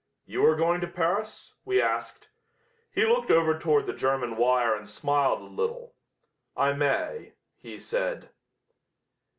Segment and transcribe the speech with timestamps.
[0.25, 2.29] "You are going to Paris?" we asked.
[2.91, 5.93] He looked over toward the German wire and smiled a little.
[6.57, 8.31] "I may," he said.